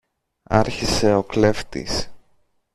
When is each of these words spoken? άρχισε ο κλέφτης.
άρχισε 0.49 1.15
ο 1.15 1.23
κλέφτης. 1.23 2.09